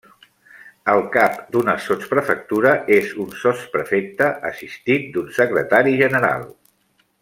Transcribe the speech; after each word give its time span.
El 0.93 1.01
cap 1.15 1.35
d'una 1.55 1.75
sotsprefectura 1.89 2.73
és 2.97 3.13
un 3.27 3.31
sotsprefecte, 3.45 4.33
assistit 4.53 5.09
d'un 5.15 5.33
secretari 5.41 5.99
general. 6.05 6.53